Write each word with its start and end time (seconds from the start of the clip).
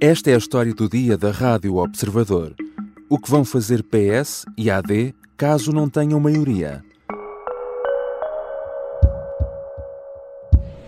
Esta 0.00 0.30
é 0.30 0.34
a 0.34 0.38
história 0.38 0.72
do 0.74 0.88
dia 0.88 1.16
da 1.16 1.30
Rádio 1.30 1.76
Observador. 1.76 2.54
O 3.08 3.18
que 3.18 3.30
vão 3.30 3.44
fazer 3.44 3.82
PS 3.82 4.44
e 4.56 4.70
AD 4.70 5.14
caso 5.36 5.72
não 5.72 5.88
tenham 5.88 6.18
maioria. 6.20 6.82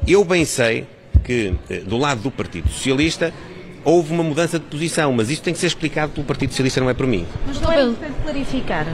Eu 0.06 0.24
bem 0.24 0.44
sei 0.44 0.87
que, 1.24 1.54
eh, 1.71 1.80
do 1.80 1.96
lado 1.96 2.22
do 2.22 2.30
Partido 2.30 2.69
Socialista, 2.69 3.33
houve 3.85 4.12
uma 4.12 4.22
mudança 4.24 4.58
de 4.58 4.64
posição, 4.67 5.13
mas 5.13 5.31
isto 5.31 5.42
tem 5.42 5.53
que 5.53 5.60
ser 5.60 5.67
explicado 5.67 6.13
pelo 6.13 6.26
Partido 6.26 6.51
Socialista, 6.51 6.81
não 6.81 6.90
é 6.90 6.94
por 6.94 7.06
mim. 7.06 7.26
Mas 7.47 7.60
não 7.60 7.71
é 7.71 7.92
para 7.92 8.08
clarificar. 8.22 8.87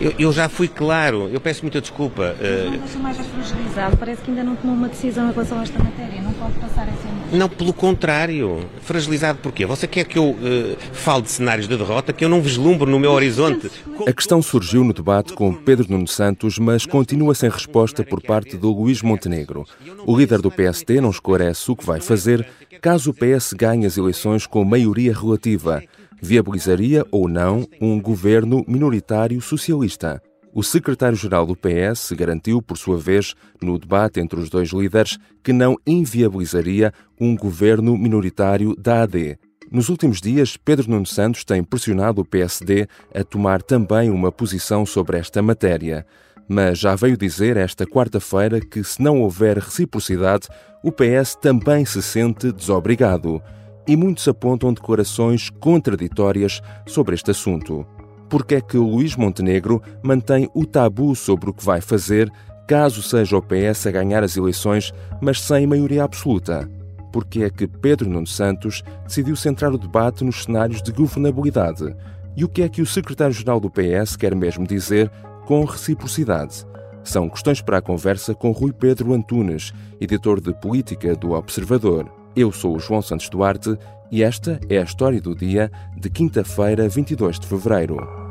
Eu, 0.00 0.12
eu 0.18 0.32
já 0.32 0.48
fui 0.48 0.66
claro, 0.66 1.28
eu 1.32 1.40
peço 1.40 1.62
muita 1.62 1.80
desculpa. 1.80 2.34
eh, 2.40 2.68
Não 2.70 2.78
deixa 2.78 2.98
mais 2.98 3.16
fragilizado. 3.18 3.96
Parece 3.96 4.22
que 4.22 4.30
ainda 4.30 4.42
não 4.42 4.56
tomou 4.56 4.74
uma 4.74 4.88
decisão 4.88 5.28
em 5.28 5.32
relação 5.32 5.60
a 5.60 5.62
esta 5.62 5.78
matéria. 5.78 6.20
Não 6.22 6.31
pode 6.42 6.58
passar 6.58 6.88
essa 6.88 7.08
imagem. 7.08 7.38
Não, 7.38 7.48
pelo 7.48 7.72
contrário. 7.72 8.68
Fragilizado 8.82 9.38
porquê? 9.38 9.64
Você 9.64 9.86
quer 9.86 10.04
que 10.04 10.18
eu 10.18 10.36
eh, 10.42 10.76
fale 10.92 11.22
de 11.22 11.30
cenários 11.30 11.68
de 11.68 11.76
derrota 11.76 12.12
que 12.12 12.24
eu 12.24 12.28
não 12.28 12.40
vislumbro 12.40 12.90
no 12.90 12.98
meu 12.98 13.12
horizonte? 13.12 13.70
A 14.06 14.12
questão 14.12 14.42
surgiu 14.42 14.82
no 14.82 14.92
debate 14.92 15.32
com 15.32 15.52
Pedro 15.52 15.86
Nuno 15.88 16.08
Santos, 16.08 16.58
mas 16.58 16.84
continua 16.84 17.34
sem 17.34 17.48
resposta 17.48 18.02
por 18.02 18.20
parte 18.20 18.56
do 18.56 18.72
Luís 18.72 19.02
Montenegro. 19.02 19.64
O 20.04 20.16
líder 20.16 20.40
do 20.40 20.50
PSD 20.50 21.00
não 21.00 21.10
esclarece 21.10 21.70
o 21.70 21.76
que 21.76 21.86
vai 21.86 22.00
fazer 22.00 22.46
caso 22.80 23.10
o 23.10 23.14
PS 23.14 23.52
ganhe 23.52 23.86
as 23.86 23.96
eleições 23.96 24.46
com 24.46 24.64
maioria 24.64 25.14
relativa. 25.14 25.82
Viabilizaria 26.20 27.04
ou 27.10 27.28
não 27.28 27.66
um 27.80 28.00
governo 28.00 28.64
minoritário 28.66 29.40
socialista? 29.40 30.20
O 30.54 30.62
secretário-geral 30.62 31.46
do 31.46 31.56
PS 31.56 32.12
garantiu, 32.12 32.60
por 32.60 32.76
sua 32.76 32.98
vez, 32.98 33.34
no 33.62 33.78
debate 33.78 34.20
entre 34.20 34.38
os 34.38 34.50
dois 34.50 34.68
líderes, 34.68 35.18
que 35.42 35.50
não 35.50 35.78
inviabilizaria 35.86 36.92
um 37.18 37.34
governo 37.34 37.96
minoritário 37.96 38.76
da 38.76 39.02
AD. 39.02 39.38
Nos 39.70 39.88
últimos 39.88 40.20
dias, 40.20 40.58
Pedro 40.58 40.90
Nuno 40.90 41.06
Santos 41.06 41.42
tem 41.42 41.64
pressionado 41.64 42.20
o 42.20 42.24
PSD 42.24 42.86
a 43.14 43.24
tomar 43.24 43.62
também 43.62 44.10
uma 44.10 44.30
posição 44.30 44.84
sobre 44.84 45.16
esta 45.16 45.40
matéria. 45.40 46.04
Mas 46.46 46.78
já 46.78 46.94
veio 46.94 47.16
dizer 47.16 47.56
esta 47.56 47.86
quarta-feira 47.86 48.60
que, 48.60 48.84
se 48.84 49.00
não 49.00 49.22
houver 49.22 49.56
reciprocidade, 49.56 50.48
o 50.84 50.92
PS 50.92 51.34
também 51.40 51.86
se 51.86 52.02
sente 52.02 52.52
desobrigado. 52.52 53.40
E 53.88 53.96
muitos 53.96 54.28
apontam 54.28 54.74
declarações 54.74 55.48
contraditórias 55.48 56.60
sobre 56.86 57.14
este 57.14 57.30
assunto. 57.30 57.86
Porque 58.32 58.54
é 58.54 58.60
que 58.62 58.78
Luís 58.78 59.14
Montenegro 59.14 59.82
mantém 60.02 60.48
o 60.54 60.64
tabu 60.64 61.14
sobre 61.14 61.50
o 61.50 61.52
que 61.52 61.62
vai 61.62 61.82
fazer 61.82 62.32
caso 62.66 63.02
seja 63.02 63.36
o 63.36 63.42
PS 63.42 63.86
a 63.86 63.90
ganhar 63.90 64.24
as 64.24 64.38
eleições, 64.38 64.90
mas 65.20 65.38
sem 65.38 65.66
maioria 65.66 66.02
absoluta? 66.02 66.66
Porque 67.12 67.42
é 67.42 67.50
que 67.50 67.66
Pedro 67.66 68.08
Nuno 68.08 68.26
Santos 68.26 68.82
decidiu 69.06 69.36
centrar 69.36 69.70
o 69.70 69.76
debate 69.76 70.24
nos 70.24 70.44
cenários 70.44 70.80
de 70.80 70.92
governabilidade? 70.92 71.94
E 72.34 72.42
o 72.42 72.48
que 72.48 72.62
é 72.62 72.70
que 72.70 72.80
o 72.80 72.86
secretário-geral 72.86 73.60
do 73.60 73.70
PS 73.70 74.16
quer 74.16 74.34
mesmo 74.34 74.66
dizer 74.66 75.10
com 75.44 75.62
reciprocidade? 75.66 76.64
São 77.04 77.28
questões 77.28 77.60
para 77.60 77.76
a 77.76 77.82
conversa 77.82 78.34
com 78.34 78.50
Rui 78.50 78.72
Pedro 78.72 79.12
Antunes, 79.12 79.74
editor 80.00 80.40
de 80.40 80.54
política 80.54 81.14
do 81.14 81.32
Observador. 81.32 82.10
Eu 82.34 82.50
sou 82.50 82.76
o 82.76 82.80
João 82.80 83.02
Santos 83.02 83.28
Duarte 83.28 83.76
e 84.10 84.22
esta 84.22 84.58
é 84.70 84.78
a 84.78 84.84
história 84.84 85.20
do 85.20 85.34
dia 85.34 85.70
de 85.98 86.08
quinta-feira, 86.08 86.88
22 86.88 87.38
de 87.38 87.46
fevereiro. 87.46 88.21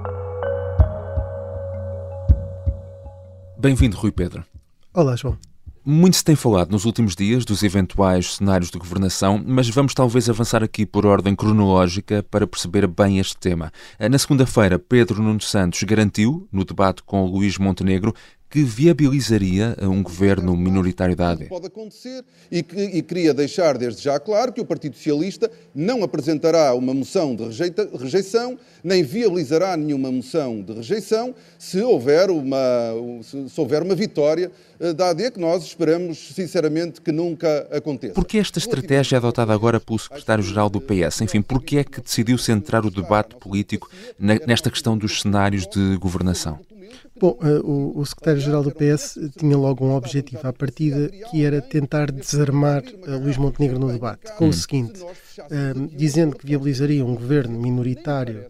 Bem-vindo, 3.62 3.96
Rui 3.96 4.12
Pedro. 4.12 4.44
Olá, 4.92 5.16
João. 5.16 5.38
Muito 5.86 6.18
se 6.18 6.24
tem 6.24 6.36
falado 6.36 6.72
nos 6.72 6.84
últimos 6.84 7.16
dias 7.16 7.46
dos 7.46 7.62
eventuais 7.62 8.38
cenários 8.38 8.72
de 8.72 8.80
governação, 8.80 9.40
mas 9.46 9.70
vamos 9.70 9.94
talvez 9.94 10.28
avançar 10.28 10.64
aqui 10.64 10.84
por 10.84 11.06
ordem 11.06 11.36
cronológica 11.36 12.24
para 12.24 12.48
perceber 12.48 12.88
bem 12.88 13.20
este 13.20 13.38
tema. 13.38 13.72
Na 14.00 14.18
segunda-feira, 14.18 14.80
Pedro 14.80 15.22
Nuno 15.22 15.42
Santos 15.42 15.84
garantiu, 15.84 16.48
no 16.52 16.66
debate 16.66 17.04
com 17.04 17.24
Luís 17.28 17.60
Montenegro, 17.60 18.16
que 18.52 18.64
viabilizaria 18.64 19.78
um 19.82 20.04
governo 20.04 20.58
minoritário 20.58 21.16
da 21.16 21.30
AD. 21.30 21.46
Pode 21.46 21.68
acontecer 21.68 22.22
e, 22.52 22.62
que, 22.62 22.76
e 22.76 23.02
queria 23.02 23.34
deixar 23.34 23.78
desde 23.78 24.04
já 24.04 24.20
claro 24.20 24.52
que 24.52 24.60
o 24.60 24.66
Partido 24.66 24.98
Socialista 24.98 25.50
não 25.74 26.04
apresentará 26.04 26.76
uma 26.76 26.94
moção 26.94 27.34
de 27.34 27.46
rejeita, 27.46 27.90
rejeição, 27.98 28.60
nem 28.84 29.04
viabilizará 29.04 29.78
nenhuma 29.78 30.12
moção 30.12 30.62
de 30.62 30.74
rejeição 30.74 31.34
se 31.58 31.82
houver 31.82 32.30
uma, 32.30 32.58
se, 33.24 33.50
se 33.50 33.62
houver 33.62 33.82
uma 33.82 33.96
vitória 33.96 34.52
eh, 34.82 34.92
da 34.92 35.12
AD, 35.12 35.32
que 35.32 35.40
nós 35.40 35.64
esperamos 35.64 36.18
sinceramente 36.34 37.00
que 37.00 37.12
nunca 37.12 37.68
aconteça. 37.72 38.16
Por 38.16 38.26
que 38.26 38.38
esta 38.38 38.60
estratégia 38.60 39.16
é 39.16 39.18
adotada 39.18 39.54
agora 39.54 39.80
pelo 39.80 39.98
secretário-geral 39.98 40.70
do 40.70 40.82
PS? 40.82 41.22
Enfim, 41.22 41.42
por 41.42 41.64
que 41.64 41.78
é 41.78 41.84
que 41.86 42.02
decidiu 42.02 42.38
centrar 42.38 42.86
o 42.86 42.92
debate 42.92 43.36
político 43.36 43.90
nesta 44.20 44.70
questão 44.70 44.98
dos 44.98 45.22
cenários 45.22 45.66
de 45.68 45.96
governação? 45.96 46.60
Bom, 47.22 47.38
uh, 47.40 47.64
o, 47.64 48.00
o 48.00 48.04
secretário-geral 48.04 48.64
do 48.64 48.72
PS 48.72 49.20
tinha 49.38 49.56
logo 49.56 49.86
um 49.86 49.94
objetivo 49.94 50.48
à 50.48 50.52
partida, 50.52 51.08
que 51.30 51.46
era 51.46 51.62
tentar 51.62 52.12
desarmar 52.12 52.82
uh, 52.84 53.20
Luís 53.20 53.38
Montenegro 53.38 53.78
no 53.78 53.92
debate, 53.92 54.34
com 54.38 54.46
hum. 54.46 54.50
o 54.50 54.54
seguinte, 54.54 55.04
uh, 55.04 55.88
dizendo 55.96 56.36
que 56.36 56.48
viabilizaria 56.48 57.06
um 57.06 57.14
governo 57.14 57.60
minoritário 57.60 58.46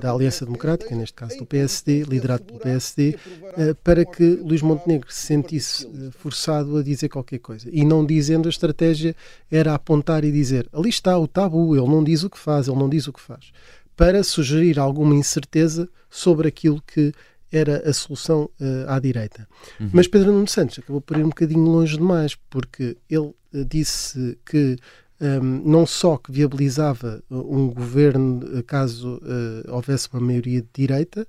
da 0.00 0.12
Aliança 0.12 0.46
Democrática, 0.46 0.94
neste 0.94 1.14
caso 1.14 1.36
do 1.36 1.44
PSD, 1.44 2.04
liderado 2.04 2.44
pelo 2.44 2.60
PSD, 2.60 3.18
para 3.82 4.04
que 4.04 4.36
Luís 4.36 4.62
Montenegro 4.62 5.12
se 5.12 5.26
sentisse 5.26 5.84
forçado 6.12 6.76
a 6.76 6.82
dizer 6.84 7.08
qualquer 7.08 7.40
coisa. 7.40 7.68
E 7.72 7.84
não 7.84 8.06
dizendo 8.06 8.46
a 8.46 8.50
estratégia 8.50 9.16
era 9.50 9.74
apontar 9.74 10.22
e 10.22 10.30
dizer 10.30 10.68
ali 10.72 10.88
está 10.90 11.18
o 11.18 11.26
tabu, 11.26 11.74
ele 11.74 11.88
não 11.88 12.04
diz 12.04 12.22
o 12.22 12.30
que 12.30 12.38
faz, 12.38 12.68
ele 12.68 12.78
não 12.78 12.88
diz 12.88 13.08
o 13.08 13.12
que 13.12 13.20
faz, 13.20 13.50
para 13.96 14.22
sugerir 14.22 14.78
alguma 14.78 15.16
incerteza 15.16 15.88
sobre 16.08 16.46
aquilo 16.46 16.80
que 16.80 17.12
era 17.50 17.88
a 17.88 17.92
solução 17.92 18.50
uh, 18.60 18.88
à 18.88 18.98
direita. 18.98 19.48
Uhum. 19.80 19.90
Mas 19.92 20.06
Pedro 20.06 20.32
Nuno 20.32 20.48
Santos 20.48 20.78
acabou 20.78 21.00
por 21.00 21.16
ir 21.16 21.24
um 21.24 21.30
bocadinho 21.30 21.64
longe 21.64 21.96
demais, 21.96 22.34
porque 22.48 22.96
ele 23.08 23.32
uh, 23.52 23.64
disse 23.68 24.38
que 24.44 24.76
um, 25.20 25.26
ehm, 25.26 25.62
não 25.64 25.86
só 25.86 26.16
que 26.16 26.30
viabilizava 26.30 27.22
um 27.30 27.68
governo 27.68 28.62
caso 28.64 29.16
uh, 29.16 29.74
houvesse 29.74 30.08
uma 30.12 30.20
maioria 30.20 30.60
de 30.60 30.68
direita, 30.72 31.26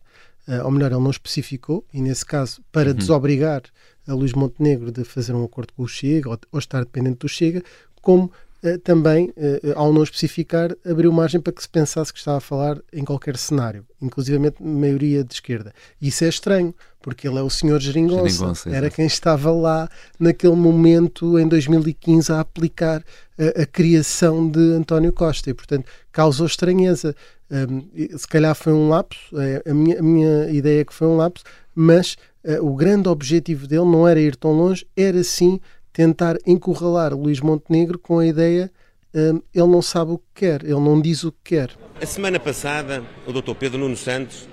ou 0.66 0.72
melhor, 0.72 0.92
ele 0.92 1.02
não 1.02 1.12
especificou, 1.12 1.86
e 1.94 2.02
nesse 2.02 2.26
caso, 2.26 2.64
para 2.72 2.90
uhum. 2.90 2.96
desobrigar 2.96 3.62
a 4.08 4.14
Luís 4.16 4.34
Montenegro 4.34 4.92
de 4.92 5.04
fazer 5.04 5.36
um 5.36 5.44
acordo 5.44 5.72
com 5.74 5.84
o 5.84 5.88
Chega 5.88 6.28
ou, 6.28 6.40
ou 6.52 6.58
estar 6.58 6.80
dependente 6.80 7.20
do 7.20 7.30
Chega, 7.30 7.64
como 8.02 8.32
eh, 8.32 8.49
também, 8.84 9.32
eh, 9.38 9.74
ao 9.76 9.94
não 9.94 10.04
especificar, 10.04 10.76
abriu 10.86 11.12
margem 11.14 11.40
para 11.40 11.54
que 11.54 11.62
se 11.62 11.70
pensasse 11.70 12.12
que 12.12 12.20
estava 12.20 12.38
a 12.38 12.42
falar 12.42 12.78
em 12.92 13.06
qualquer 13.06 13.38
cenário, 13.38 13.86
inclusivamente 14.02 14.62
maioria 14.62 15.24
de 15.24 15.34
esquerda. 15.34 15.74
Isso 16.02 16.26
é 16.26 16.30
estranho, 16.30 16.76
porque 17.02 17.28
ele 17.28 17.38
é 17.38 17.42
o 17.42 17.50
senhor 17.50 17.80
Geringonça, 17.80 18.30
Geringonça 18.30 18.70
era 18.70 18.90
quem 18.90 19.06
estava 19.06 19.52
lá 19.52 19.90
naquele 20.20 20.56
momento, 20.56 21.40
em 21.40 21.48
2015, 21.48 22.32
a 22.34 22.42
aplicar 22.42 23.02
a, 23.38 23.62
a 23.62 23.66
criação 23.66 24.50
de 24.50 24.74
António 24.74 25.14
Costa 25.14 25.50
e, 25.50 25.54
portanto, 25.54 25.86
causou 26.12 26.46
estranheza. 26.46 27.16
Um, 27.50 28.18
se 28.18 28.28
calhar 28.28 28.54
foi 28.54 28.74
um 28.74 28.90
lapso, 28.90 29.36
a 29.66 29.74
minha, 29.74 30.00
a 30.00 30.04
minha 30.04 30.50
ideia 30.52 30.82
é 30.82 30.86
que 30.86 30.94
foi 30.94 31.08
um 31.08 31.16
lapso, 31.16 31.46
mas 31.74 32.18
uh, 32.44 32.64
o 32.64 32.76
grande 32.76 33.08
objetivo 33.08 33.66
dele 33.66 33.86
não 33.86 34.06
era 34.06 34.20
ir 34.20 34.36
tão 34.36 34.52
longe, 34.52 34.86
era 34.96 35.24
sim 35.24 35.60
tentar 35.92 36.38
encurralar 36.46 37.14
Luís 37.14 37.40
Montenegro 37.40 38.00
com 38.00 38.20
a 38.20 38.26
ideia 38.26 38.72
um, 39.14 39.42
ele 39.54 39.68
não 39.68 39.82
sabe 39.82 40.12
o 40.12 40.18
que 40.18 40.46
quer, 40.46 40.64
ele 40.64 40.74
não 40.74 41.02
diz 41.02 41.24
o 41.24 41.32
que 41.32 41.56
quer. 41.56 41.72
A 42.02 42.06
semana 42.06 42.40
passada, 42.40 43.04
o 43.26 43.34
Dr. 43.34 43.56
Pedro 43.56 43.80
Nuno 43.80 43.98
Santos 43.98 44.48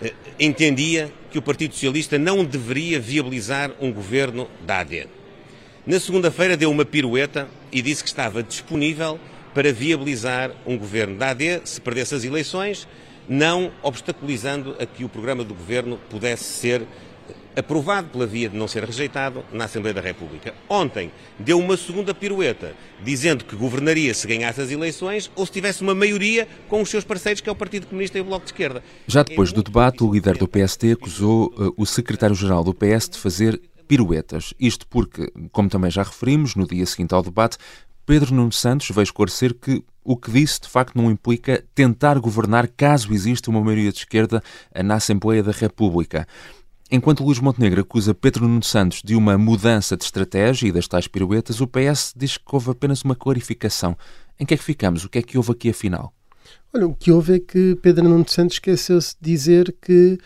eh, 0.00 0.12
entendia 0.38 1.12
que 1.30 1.38
o 1.38 1.42
Partido 1.42 1.74
Socialista 1.74 2.18
não 2.18 2.44
deveria 2.44 2.98
viabilizar 2.98 3.70
um 3.80 3.92
governo 3.92 4.48
da 4.66 4.78
AD. 4.78 5.06
Na 5.86 6.00
segunda-feira 6.00 6.56
deu 6.56 6.70
uma 6.70 6.84
pirueta 6.84 7.48
e 7.70 7.82
disse 7.82 8.02
que 8.02 8.08
estava 8.08 8.42
disponível 8.42 9.18
para 9.54 9.72
viabilizar 9.72 10.50
um 10.66 10.78
governo 10.78 11.16
da 11.16 11.30
AD 11.30 11.62
se 11.64 11.80
perdesse 11.80 12.14
as 12.14 12.24
eleições, 12.24 12.88
não 13.28 13.70
obstaculizando 13.82 14.76
a 14.78 14.86
que 14.86 15.04
o 15.04 15.08
programa 15.08 15.44
do 15.44 15.54
governo 15.54 15.98
pudesse 16.08 16.44
ser 16.44 16.86
aprovado 17.56 18.08
pela 18.08 18.26
via 18.26 18.48
de 18.48 18.56
não 18.56 18.68
ser 18.68 18.84
rejeitado 18.84 19.44
na 19.52 19.64
Assembleia 19.64 19.94
da 19.94 20.00
República. 20.00 20.54
Ontem 20.68 21.10
deu 21.38 21.58
uma 21.58 21.76
segunda 21.76 22.14
pirueta, 22.14 22.74
dizendo 23.02 23.44
que 23.44 23.56
governaria 23.56 24.14
se 24.14 24.26
ganhasse 24.26 24.60
as 24.60 24.70
eleições 24.70 25.30
ou 25.34 25.44
se 25.44 25.52
tivesse 25.52 25.82
uma 25.82 25.94
maioria 25.94 26.46
com 26.68 26.80
os 26.80 26.88
seus 26.88 27.04
parceiros, 27.04 27.40
que 27.40 27.48
é 27.48 27.52
o 27.52 27.56
Partido 27.56 27.86
Comunista 27.86 28.18
e 28.18 28.20
o 28.20 28.24
Bloco 28.24 28.44
de 28.44 28.52
Esquerda. 28.52 28.82
Já 29.06 29.22
depois 29.22 29.52
do 29.52 29.62
debate, 29.62 30.04
o 30.04 30.12
líder 30.12 30.36
do 30.36 30.48
PSD 30.48 30.92
acusou 30.92 31.46
uh, 31.56 31.74
o 31.76 31.86
secretário-geral 31.86 32.62
do 32.62 32.74
PS 32.74 33.08
de 33.08 33.18
fazer 33.18 33.60
piruetas. 33.88 34.54
Isto 34.58 34.86
porque, 34.86 35.32
como 35.50 35.68
também 35.68 35.90
já 35.90 36.02
referimos, 36.02 36.54
no 36.54 36.66
dia 36.66 36.86
seguinte 36.86 37.12
ao 37.12 37.22
debate, 37.22 37.58
Pedro 38.06 38.34
Nuno 38.34 38.52
Santos 38.52 38.88
veio 38.90 39.04
esclarecer 39.04 39.54
que 39.54 39.84
o 40.02 40.16
que 40.16 40.30
disse 40.30 40.62
de 40.62 40.68
facto 40.68 40.96
não 40.96 41.10
implica 41.10 41.62
tentar 41.74 42.18
governar 42.18 42.66
caso 42.68 43.12
exista 43.12 43.50
uma 43.50 43.60
maioria 43.60 43.92
de 43.92 43.98
esquerda 43.98 44.42
na 44.82 44.94
Assembleia 44.94 45.42
da 45.42 45.52
República. 45.52 46.26
Enquanto 46.92 47.22
Luís 47.22 47.38
Montenegro 47.38 47.82
acusa 47.82 48.12
Pedro 48.12 48.48
Nuno 48.48 48.64
Santos 48.64 49.00
de 49.04 49.14
uma 49.14 49.38
mudança 49.38 49.96
de 49.96 50.02
estratégia 50.02 50.66
e 50.66 50.72
das 50.72 50.88
tais 50.88 51.06
piruetas, 51.06 51.60
o 51.60 51.66
PS 51.66 52.12
diz 52.16 52.36
que 52.36 52.44
houve 52.50 52.72
apenas 52.72 53.02
uma 53.02 53.14
clarificação. 53.14 53.96
Em 54.40 54.44
que 54.44 54.54
é 54.54 54.56
que 54.56 54.64
ficamos? 54.64 55.04
O 55.04 55.08
que 55.08 55.18
é 55.18 55.22
que 55.22 55.38
houve 55.38 55.52
aqui 55.52 55.70
afinal? 55.70 56.12
Olha, 56.74 56.88
o 56.88 56.94
que 56.94 57.12
houve 57.12 57.34
é 57.34 57.38
que 57.38 57.76
Pedro 57.76 58.08
Nuno 58.08 58.28
Santos 58.28 58.56
esqueceu-se 58.56 59.14
de 59.20 59.30
dizer 59.30 59.76
que 59.80 60.18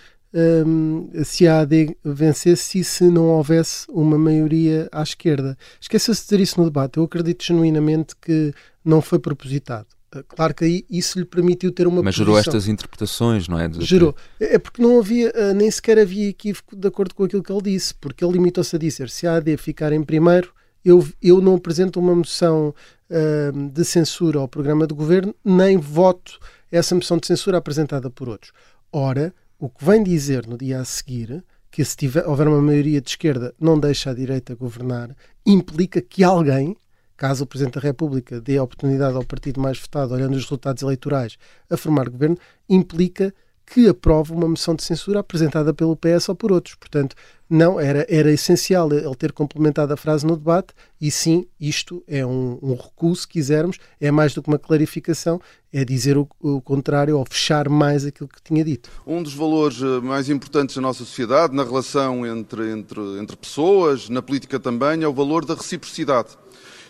um, 0.66 1.10
se 1.22 1.46
a 1.46 1.60
AD 1.60 1.98
vencesse 2.02 2.78
e 2.78 2.84
se 2.84 3.04
não 3.04 3.26
houvesse 3.26 3.84
uma 3.90 4.16
maioria 4.16 4.88
à 4.90 5.02
esquerda. 5.02 5.58
Esqueceu-se 5.78 6.22
de 6.22 6.26
dizer 6.28 6.40
isso 6.40 6.58
no 6.58 6.64
debate. 6.64 6.96
Eu 6.96 7.04
acredito 7.04 7.44
genuinamente 7.44 8.16
que 8.16 8.54
não 8.82 9.02
foi 9.02 9.18
propositado. 9.18 9.88
Claro 10.22 10.54
que 10.54 10.64
aí 10.64 10.86
isso 10.88 11.18
lhe 11.18 11.24
permitiu 11.24 11.72
ter 11.72 11.86
uma 11.86 12.02
Mas 12.02 12.14
gerou 12.14 12.38
estas 12.38 12.68
interpretações, 12.68 13.48
não 13.48 13.58
é? 13.58 13.68
De... 13.68 13.84
Gerou. 13.84 14.14
É 14.38 14.58
porque 14.58 14.80
não 14.80 14.98
havia, 14.98 15.30
uh, 15.30 15.54
nem 15.54 15.70
sequer 15.70 15.98
havia 15.98 16.28
equívoco 16.28 16.76
de 16.76 16.86
acordo 16.86 17.14
com 17.14 17.24
aquilo 17.24 17.42
que 17.42 17.52
ele 17.52 17.62
disse, 17.62 17.94
porque 17.94 18.24
ele 18.24 18.34
limitou-se 18.34 18.74
a 18.76 18.78
dizer 18.78 19.10
se 19.10 19.26
a 19.26 19.36
AD 19.36 19.56
ficar 19.56 19.92
em 19.92 20.02
primeiro, 20.02 20.52
eu, 20.84 21.06
eu 21.20 21.40
não 21.40 21.56
apresento 21.56 21.98
uma 21.98 22.14
moção 22.14 22.74
uh, 23.10 23.70
de 23.70 23.84
censura 23.84 24.38
ao 24.38 24.46
programa 24.46 24.86
de 24.86 24.94
governo, 24.94 25.34
nem 25.44 25.78
voto 25.78 26.38
essa 26.70 26.94
moção 26.94 27.18
de 27.18 27.26
censura 27.26 27.58
apresentada 27.58 28.10
por 28.10 28.28
outros. 28.28 28.52
Ora, 28.92 29.34
o 29.58 29.68
que 29.68 29.84
vem 29.84 30.02
dizer 30.02 30.46
no 30.46 30.58
dia 30.58 30.80
a 30.80 30.84
seguir 30.84 31.44
que 31.70 31.84
se 31.84 31.96
tiver, 31.96 32.24
houver 32.28 32.46
uma 32.46 32.60
maioria 32.62 33.00
de 33.00 33.10
esquerda 33.10 33.52
não 33.58 33.80
deixa 33.80 34.10
a 34.10 34.14
direita 34.14 34.54
governar, 34.54 35.10
implica 35.44 36.00
que 36.00 36.22
alguém, 36.22 36.76
caso 37.16 37.44
o 37.44 37.46
Presidente 37.46 37.74
da 37.74 37.80
República 37.80 38.40
dê 38.40 38.58
a 38.58 38.62
oportunidade 38.62 39.16
ao 39.16 39.24
partido 39.24 39.60
mais 39.60 39.78
votado, 39.78 40.14
olhando 40.14 40.34
os 40.34 40.42
resultados 40.42 40.82
eleitorais, 40.82 41.36
a 41.70 41.76
formar 41.76 42.08
governo, 42.08 42.38
implica 42.68 43.32
que 43.66 43.88
aprova 43.88 44.34
uma 44.34 44.48
moção 44.48 44.74
de 44.74 44.82
censura 44.82 45.20
apresentada 45.20 45.72
pelo 45.72 45.96
PS 45.96 46.28
ou 46.28 46.34
por 46.34 46.52
outros. 46.52 46.74
Portanto, 46.74 47.16
não 47.48 47.78
era, 47.78 48.06
era 48.08 48.30
essencial 48.32 48.92
ele 48.92 49.14
ter 49.14 49.32
complementado 49.32 49.92
a 49.92 49.96
frase 49.96 50.26
no 50.26 50.36
debate 50.36 50.74
e 51.00 51.10
sim, 51.10 51.46
isto 51.60 52.02
é 52.06 52.24
um, 52.24 52.58
um 52.62 52.74
recuo, 52.74 53.14
se 53.14 53.26
quisermos, 53.26 53.78
é 54.00 54.10
mais 54.10 54.34
do 54.34 54.42
que 54.42 54.48
uma 54.48 54.58
clarificação, 54.58 55.40
é 55.72 55.84
dizer 55.84 56.16
o, 56.16 56.28
o, 56.40 56.60
contrário 56.60 57.18
ou 57.18 57.24
fechar 57.28 57.68
mais 57.68 58.04
aquilo 58.04 58.28
que 58.28 58.42
tinha 58.42 58.64
dito. 58.64 58.90
Um 59.06 59.22
dos 59.22 59.34
valores 59.34 59.80
eh, 59.82 60.00
mais 60.00 60.28
importantes 60.28 60.76
da 60.76 60.82
nossa 60.82 61.00
sociedade, 61.00 61.54
na 61.54 61.64
relação 61.64 62.26
entre, 62.26 62.70
entre, 62.70 63.00
entre 63.20 63.36
pessoas, 63.36 64.08
na 64.08 64.22
política 64.22 64.58
também, 64.58 65.02
é 65.02 65.08
o 65.08 65.12
valor 65.12 65.44
da 65.44 65.54
reciprocidade. 65.54 66.30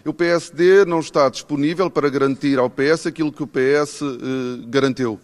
O 0.04 0.12
PSD 0.12 0.84
não 0.84 1.00
está 1.00 1.28
disponível 1.28 1.90
para 1.90 2.10
garantir 2.10 2.58
ao 2.58 2.68
PS 2.68 3.06
aquilo 3.06 3.32
que 3.32 3.42
o 3.42 3.46
PS 3.46 4.02
eh, 4.02 4.66
garanteu. 4.68 5.18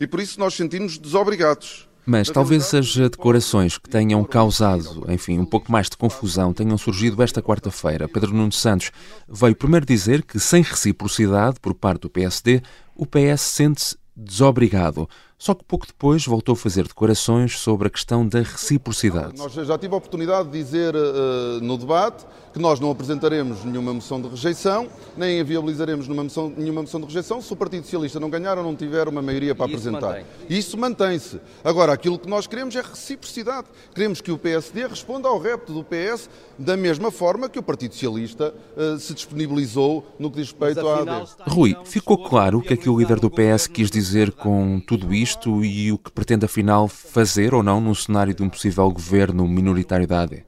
E 0.00 0.06
por 0.06 0.20
isso 0.20 0.38
nós 0.38 0.54
sentimos 0.54 0.96
desobrigados. 0.98 1.88
Mas 2.06 2.28
talvez 2.28 2.72
as 2.74 2.96
decorações 2.96 3.76
que 3.76 3.88
tenham 3.88 4.24
causado, 4.24 5.04
enfim, 5.08 5.38
um 5.38 5.44
pouco 5.44 5.70
mais 5.70 5.88
de 5.88 5.96
confusão 5.96 6.52
tenham 6.52 6.78
surgido 6.78 7.22
esta 7.22 7.42
quarta-feira. 7.42 8.08
Pedro 8.08 8.32
Nuno 8.32 8.52
Santos 8.52 8.90
veio 9.28 9.54
primeiro 9.54 9.84
dizer 9.84 10.22
que, 10.22 10.40
sem 10.40 10.62
reciprocidade 10.62 11.60
por 11.60 11.74
parte 11.74 12.02
do 12.02 12.10
PSD, 12.10 12.62
o 12.96 13.06
PS 13.06 13.40
sente-se 13.42 13.96
desobrigado. 14.16 15.08
Só 15.40 15.54
que 15.54 15.64
pouco 15.64 15.86
depois 15.86 16.26
voltou 16.26 16.52
a 16.52 16.56
fazer 16.56 16.86
declarações 16.86 17.58
sobre 17.58 17.88
a 17.88 17.90
questão 17.90 18.28
da 18.28 18.40
reciprocidade. 18.40 19.38
Nós 19.38 19.54
já 19.54 19.78
tive 19.78 19.94
a 19.94 19.96
oportunidade 19.96 20.50
de 20.50 20.62
dizer 20.62 20.94
uh, 20.94 21.58
no 21.62 21.78
debate 21.78 22.26
que 22.52 22.58
nós 22.58 22.78
não 22.78 22.90
apresentaremos 22.90 23.64
nenhuma 23.64 23.94
moção 23.94 24.20
de 24.20 24.28
rejeição, 24.28 24.86
nem 25.16 25.40
a 25.40 25.44
viabilizaremos 25.44 26.06
nenhuma 26.06 26.24
moção, 26.24 26.52
nenhuma 26.54 26.82
moção 26.82 27.00
de 27.00 27.06
rejeição 27.06 27.40
se 27.40 27.50
o 27.54 27.56
Partido 27.56 27.84
Socialista 27.84 28.20
não 28.20 28.28
ganhar 28.28 28.58
ou 28.58 28.64
não 28.64 28.76
tiver 28.76 29.08
uma 29.08 29.22
maioria 29.22 29.54
para 29.54 29.64
Isso 29.64 29.76
apresentar. 29.76 30.08
Mantém. 30.08 30.26
Isso 30.50 30.76
mantém-se. 30.76 31.40
Agora, 31.64 31.94
aquilo 31.94 32.18
que 32.18 32.28
nós 32.28 32.46
queremos 32.46 32.76
é 32.76 32.82
reciprocidade. 32.82 33.68
Queremos 33.94 34.20
que 34.20 34.30
o 34.30 34.36
PSD 34.36 34.88
responda 34.88 35.26
ao 35.26 35.38
repto 35.38 35.72
do 35.72 35.82
PS 35.82 36.28
da 36.58 36.76
mesma 36.76 37.10
forma 37.10 37.48
que 37.48 37.58
o 37.58 37.62
Partido 37.62 37.94
Socialista 37.94 38.52
uh, 38.76 38.98
se 38.98 39.14
disponibilizou 39.14 40.06
no 40.18 40.30
que 40.30 40.36
diz 40.36 40.50
respeito 40.50 40.86
à 40.86 40.98
AD. 40.98 41.30
Rui, 41.46 41.74
ficou 41.86 42.18
claro 42.24 42.58
o 42.58 42.62
que 42.62 42.74
é 42.74 42.76
que 42.76 42.90
o 42.90 42.98
líder 42.98 43.18
do 43.18 43.30
PS 43.30 43.66
quis 43.66 43.90
dizer 43.90 44.32
com 44.32 44.78
tudo 44.80 45.14
isto? 45.14 45.29
Isto 45.30 45.64
e 45.64 45.92
o 45.92 45.98
que 45.98 46.10
pretende 46.10 46.44
afinal 46.44 46.88
fazer 46.88 47.54
ou 47.54 47.62
não 47.62 47.80
num 47.80 47.94
cenário 47.94 48.34
de 48.34 48.42
um 48.42 48.48
possível 48.48 48.90
governo 48.90 49.46
minoritário 49.46 50.06
da 50.06 50.22
AD? 50.22 50.44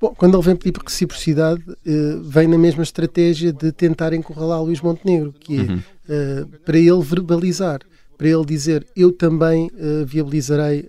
Bom, 0.00 0.14
quando 0.16 0.36
ele 0.36 0.44
vem 0.44 0.56
pedir 0.56 0.76
reciprocidade, 0.84 1.62
eh, 1.86 2.18
vem 2.22 2.48
na 2.48 2.58
mesma 2.58 2.82
estratégia 2.82 3.52
de 3.52 3.70
tentar 3.70 4.12
encurralar 4.12 4.62
Luís 4.62 4.80
Montenegro, 4.80 5.32
que 5.32 5.58
é 5.58 5.62
uhum. 5.62 5.82
Eh, 6.08 6.44
para 6.64 6.76
ele 6.76 7.00
verbalizar, 7.00 7.78
para 8.18 8.28
ele 8.28 8.44
dizer 8.44 8.84
eu 8.96 9.12
também 9.12 9.70
eh, 9.78 10.04
viabilizarei 10.04 10.88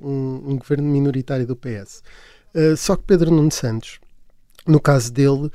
um, 0.00 0.52
um, 0.52 0.56
governo 0.56 0.88
minoritário 0.88 1.46
do 1.46 1.54
PS. 1.54 2.02
só 2.78 2.96
que 2.96 3.02
Pedro 3.02 3.30
Nuno 3.30 3.52
Santos, 3.52 4.00
no 4.66 4.80
caso 4.80 5.12
dele, 5.12 5.50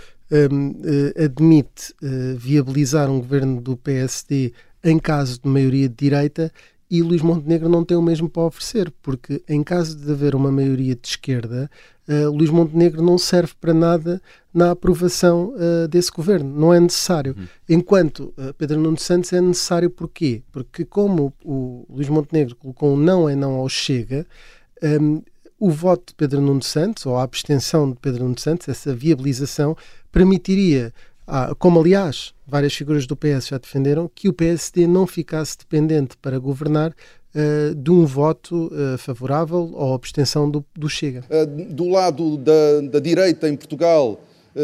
admite 1.17 1.95
viabilizar 2.37 3.09
um 3.09 3.19
governo 3.19 3.59
do 3.59 3.75
PSD 3.75 4.53
em 4.83 4.99
caso 4.99 5.41
de 5.41 5.49
maioria 5.49 5.89
de 5.89 5.95
direita 5.95 6.51
e 6.91 7.01
Luís 7.01 7.21
Montenegro 7.21 7.69
não 7.69 7.85
tem 7.85 7.95
o 7.95 8.01
mesmo 8.01 8.29
para 8.29 8.43
oferecer, 8.43 8.91
porque 9.01 9.41
em 9.47 9.63
caso 9.63 9.97
de 9.97 10.11
haver 10.11 10.35
uma 10.35 10.51
maioria 10.51 10.93
de 10.93 11.07
esquerda, 11.07 11.71
uh, 12.05 12.29
Luís 12.29 12.49
Montenegro 12.49 13.01
não 13.01 13.17
serve 13.17 13.53
para 13.61 13.73
nada 13.73 14.21
na 14.53 14.71
aprovação 14.71 15.53
uh, 15.55 15.87
desse 15.87 16.11
governo, 16.11 16.53
não 16.53 16.73
é 16.73 16.81
necessário. 16.81 17.33
Uhum. 17.37 17.47
Enquanto 17.69 18.33
uh, 18.37 18.53
Pedro 18.57 18.77
Nuno 18.77 18.99
Santos 18.99 19.31
é 19.31 19.39
necessário 19.39 19.89
porquê? 19.89 20.43
Porque 20.51 20.83
como 20.83 21.33
o, 21.45 21.85
o 21.87 21.95
Luís 21.95 22.09
Montenegro 22.09 22.57
colocou 22.57 22.93
um 22.93 22.97
não 22.97 23.29
é 23.29 23.37
não 23.37 23.53
ao 23.53 23.69
Chega, 23.69 24.27
um, 24.83 24.85
ehm, 24.85 25.21
o 25.57 25.69
voto 25.69 26.07
de 26.07 26.15
Pedro 26.15 26.41
Nuno 26.41 26.61
Santos, 26.61 27.05
ou 27.05 27.15
a 27.15 27.23
abstenção 27.23 27.89
de 27.89 27.95
Pedro 28.01 28.25
Nuno 28.25 28.37
Santos, 28.37 28.67
essa 28.67 28.93
viabilização, 28.93 29.77
permitiria 30.11 30.91
ah, 31.33 31.55
como, 31.57 31.79
aliás, 31.79 32.33
várias 32.45 32.73
figuras 32.73 33.07
do 33.07 33.15
PS 33.15 33.47
já 33.47 33.57
defenderam, 33.57 34.11
que 34.13 34.27
o 34.27 34.33
PSD 34.33 34.85
não 34.85 35.07
ficasse 35.07 35.57
dependente 35.57 36.17
para 36.17 36.37
governar 36.37 36.91
uh, 36.91 37.73
de 37.73 37.89
um 37.89 38.05
voto 38.05 38.65
uh, 38.65 38.97
favorável 38.97 39.71
ou 39.73 39.93
abstenção 39.93 40.51
do, 40.51 40.65
Chega. 40.89 41.23
Do 41.69 41.87
lado 41.87 42.35
da, 42.35 42.81
da 42.91 42.99
direita 42.99 43.47
em 43.47 43.55
Portugal, 43.55 44.19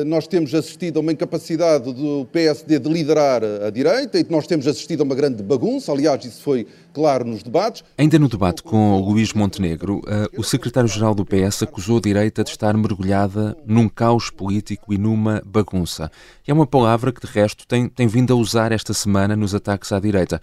nós 0.06 0.28
temos 0.28 0.54
assistido 0.54 0.98
a 0.98 1.00
uma 1.00 1.12
incapacidade 1.12 1.94
do 1.94 2.26
PSD 2.32 2.80
de 2.80 2.90
liderar 2.90 3.42
a 3.44 3.70
direita 3.70 4.20
e 4.20 4.26
nós 4.30 4.46
temos 4.46 4.68
assistido 4.68 5.02
a 5.02 5.04
uma 5.04 5.16
grande 5.16 5.42
bagunça, 5.42 5.92
aliás, 5.92 6.24
isso 6.26 6.42
foi 6.42 6.68
claro 6.94 7.24
nos 7.26 7.42
debates. 7.42 7.84
Ainda 7.98 8.20
no 8.20 8.28
debate 8.28 8.64
com 8.64 9.00
Luís 9.00 9.34
Montenegro, 9.34 10.02
eh, 10.08 10.28
o 10.38 10.44
secretário-geral 10.44 11.16
do 11.16 11.26
PS 11.26 11.64
acusou 11.64 11.98
a 11.98 12.02
direita 12.02 12.44
de 12.44 12.50
estar 12.50 12.76
mergulhada 12.76 13.56
num 13.66 13.88
caos 13.88 14.30
político 14.30 14.94
e 14.94 14.98
numa 14.98 15.42
bagunça. 15.46 16.12
É 16.46 16.52
uma 16.52 16.68
palavra 16.68 17.12
que, 17.12 17.26
de 17.26 17.32
resto, 17.32 17.66
tem, 17.68 17.88
tem 17.88 18.08
vindo 18.08 18.34
a 18.34 18.36
usar 18.36 18.72
esta 18.72 18.94
semana 18.94 19.36
nos 19.36 19.56
ataques 19.56 19.92
à 19.92 20.00
direita. 20.00 20.42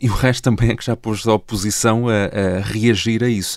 E 0.00 0.08
o 0.08 0.12
resto 0.12 0.42
também 0.42 0.70
é 0.70 0.76
que 0.76 0.84
já 0.84 0.94
pôs 0.94 1.26
a 1.26 1.32
oposição 1.34 2.08
a, 2.08 2.26
a 2.26 2.60
reagir 2.60 3.24
a 3.24 3.28
isso. 3.28 3.56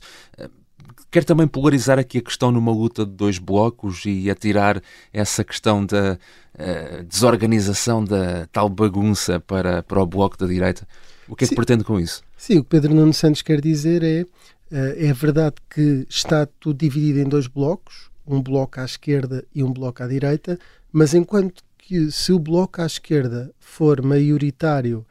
Quer 1.10 1.24
também 1.24 1.48
polarizar 1.48 1.98
aqui 1.98 2.18
a 2.18 2.22
questão 2.22 2.52
numa 2.52 2.72
luta 2.72 3.06
de 3.06 3.12
dois 3.12 3.38
blocos 3.40 4.04
e 4.06 4.30
atirar 4.30 4.82
essa 5.14 5.44
questão 5.44 5.86
da 5.86 6.18
uh, 6.54 7.04
desorganização 7.06 8.04
da 8.04 8.46
tal 8.48 8.68
bagunça 8.68 9.40
para, 9.40 9.82
para 9.84 10.02
o 10.02 10.06
bloco 10.06 10.38
da 10.38 10.46
direita. 10.46 10.86
O 11.28 11.36
que 11.36 11.46
é 11.46 11.48
que 11.48 11.56
pretende 11.56 11.84
com 11.84 12.00
isso? 12.00 12.22
Sim, 12.38 12.60
o 12.60 12.64
que 12.64 12.70
Pedro 12.70 12.94
Nuno 12.94 13.14
Santos 13.14 13.42
quer 13.42 13.62
dizer 13.62 14.04
é 14.04 14.24
uh, 14.24 14.28
é 14.98 15.14
verdade 15.14 15.56
que 15.70 16.06
está 16.10 16.46
tudo 16.60 16.78
dividido 16.78 17.20
em 17.20 17.30
dois 17.30 17.48
blocos, 17.48 18.10
um 18.26 18.42
bloco 18.42 18.80
à 18.82 18.86
esquerda 18.86 19.46
e 19.56 19.64
um 19.64 19.72
bloco 19.72 20.04
à 20.04 20.08
direita, 20.08 20.60
mas 20.92 21.14
enquanto 21.14 21.64
que 21.78 22.12
se 22.12 22.34
o 22.34 22.40
bloco 22.40 22.82
à 22.82 22.86
esquerda 22.86 23.50
for 23.62 24.02
maioritário 24.02 25.06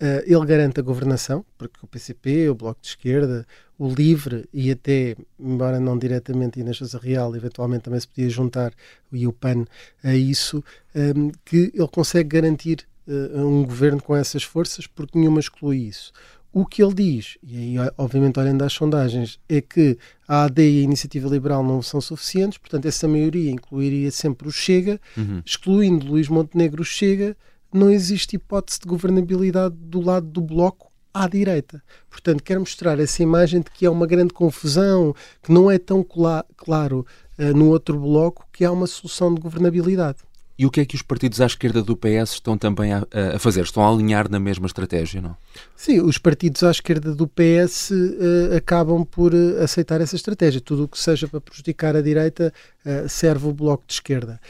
Uh, 0.00 0.22
ele 0.24 0.46
garante 0.46 0.78
a 0.78 0.82
governação, 0.82 1.44
porque 1.56 1.78
o 1.82 1.86
PCP, 1.88 2.48
o 2.48 2.54
Bloco 2.54 2.80
de 2.80 2.88
Esquerda, 2.88 3.44
o 3.76 3.88
LIVRE 3.88 4.48
e 4.52 4.70
até, 4.70 5.16
embora 5.38 5.80
não 5.80 5.98
diretamente 5.98 6.60
Inês 6.60 6.76
Sousa 6.76 6.98
Real, 6.98 7.34
eventualmente 7.34 7.82
também 7.82 7.98
se 7.98 8.06
podia 8.06 8.28
juntar 8.30 8.72
e 9.12 9.26
o 9.26 9.32
PAN 9.32 9.64
a 10.02 10.14
isso, 10.14 10.62
um, 10.94 11.00
ehm, 11.00 11.30
que 11.44 11.72
ele 11.74 11.88
consegue 11.88 12.28
garantir 12.28 12.86
uh, 13.06 13.44
um 13.44 13.64
governo 13.64 14.02
com 14.02 14.14
essas 14.14 14.42
forças, 14.42 14.86
porque 14.86 15.18
nenhuma 15.18 15.40
exclui 15.40 15.78
isso. 15.78 16.12
O 16.52 16.64
que 16.64 16.82
ele 16.82 16.94
diz, 16.94 17.36
e 17.42 17.78
aí 17.78 17.90
obviamente 17.96 18.38
olhando 18.40 18.62
às 18.62 18.72
sondagens, 18.72 19.38
é 19.48 19.60
que 19.60 19.98
a 20.26 20.44
AD 20.44 20.62
e 20.62 20.80
a 20.80 20.82
Iniciativa 20.82 21.28
Liberal 21.28 21.62
não 21.62 21.82
são 21.82 22.00
suficientes, 22.00 22.58
portanto 22.58 22.86
essa 22.86 23.06
maioria 23.06 23.50
incluiria 23.50 24.10
sempre 24.10 24.48
o 24.48 24.52
Chega, 24.52 25.00
uhum. 25.16 25.42
excluindo 25.44 26.06
Luís 26.06 26.28
Montenegro 26.28 26.82
o 26.82 26.84
Chega, 26.84 27.36
não 27.72 27.90
existe 27.90 28.36
hipótese 28.36 28.80
de 28.80 28.88
governabilidade 28.88 29.74
do 29.76 30.00
lado 30.00 30.26
do 30.26 30.40
bloco 30.40 30.90
à 31.12 31.26
direita. 31.26 31.82
Portanto, 32.10 32.42
quero 32.42 32.60
mostrar 32.60 32.98
essa 32.98 33.22
imagem 33.22 33.60
de 33.60 33.70
que 33.70 33.86
é 33.86 33.90
uma 33.90 34.06
grande 34.06 34.32
confusão, 34.32 35.14
que 35.42 35.52
não 35.52 35.70
é 35.70 35.78
tão 35.78 36.04
claro 36.04 37.06
uh, 37.38 37.56
no 37.56 37.68
outro 37.68 37.98
bloco 37.98 38.46
que 38.52 38.64
há 38.64 38.70
uma 38.70 38.86
solução 38.86 39.34
de 39.34 39.40
governabilidade. 39.40 40.18
E 40.58 40.66
o 40.66 40.70
que 40.72 40.80
é 40.80 40.84
que 40.84 40.96
os 40.96 41.02
partidos 41.02 41.40
à 41.40 41.46
esquerda 41.46 41.84
do 41.84 41.96
PS 41.96 42.32
estão 42.32 42.58
também 42.58 42.92
a, 42.92 43.06
a 43.36 43.38
fazer? 43.38 43.62
Estão 43.62 43.84
a 43.84 43.92
alinhar 43.92 44.28
na 44.28 44.40
mesma 44.40 44.66
estratégia, 44.66 45.22
não? 45.22 45.36
Sim, 45.76 46.00
os 46.00 46.18
partidos 46.18 46.64
à 46.64 46.70
esquerda 46.72 47.14
do 47.14 47.28
PS 47.28 47.90
uh, 47.90 48.56
acabam 48.56 49.04
por 49.04 49.32
uh, 49.32 49.62
aceitar 49.62 50.00
essa 50.00 50.16
estratégia. 50.16 50.60
Tudo 50.60 50.82
o 50.82 50.88
que 50.88 50.98
seja 50.98 51.28
para 51.28 51.40
prejudicar 51.40 51.94
a 51.94 52.02
direita 52.02 52.52
uh, 52.84 53.08
serve 53.08 53.46
o 53.46 53.52
Bloco 53.52 53.84
de 53.86 53.94
Esquerda 53.94 54.40